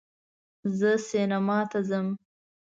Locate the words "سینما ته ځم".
1.09-2.07